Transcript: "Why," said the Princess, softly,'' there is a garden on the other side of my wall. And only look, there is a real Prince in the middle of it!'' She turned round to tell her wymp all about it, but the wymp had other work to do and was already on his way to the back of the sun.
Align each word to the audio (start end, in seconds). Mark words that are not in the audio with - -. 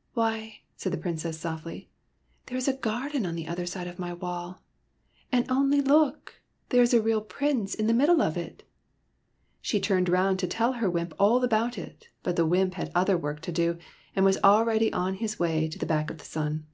"Why," 0.12 0.58
said 0.76 0.92
the 0.92 0.98
Princess, 0.98 1.38
softly,'' 1.38 1.88
there 2.46 2.58
is 2.58 2.68
a 2.68 2.74
garden 2.76 3.24
on 3.24 3.36
the 3.36 3.48
other 3.48 3.64
side 3.64 3.86
of 3.86 3.98
my 3.98 4.12
wall. 4.12 4.60
And 5.32 5.50
only 5.50 5.80
look, 5.80 6.42
there 6.68 6.82
is 6.82 6.92
a 6.92 7.00
real 7.00 7.22
Prince 7.22 7.74
in 7.74 7.86
the 7.86 7.94
middle 7.94 8.20
of 8.20 8.36
it!'' 8.36 8.64
She 9.62 9.80
turned 9.80 10.10
round 10.10 10.40
to 10.40 10.46
tell 10.46 10.74
her 10.74 10.90
wymp 10.90 11.14
all 11.18 11.42
about 11.42 11.78
it, 11.78 12.10
but 12.22 12.36
the 12.36 12.44
wymp 12.44 12.74
had 12.74 12.92
other 12.94 13.16
work 13.16 13.40
to 13.40 13.50
do 13.50 13.78
and 14.14 14.26
was 14.26 14.36
already 14.44 14.92
on 14.92 15.14
his 15.14 15.38
way 15.38 15.68
to 15.68 15.78
the 15.78 15.86
back 15.86 16.10
of 16.10 16.18
the 16.18 16.26
sun. 16.26 16.66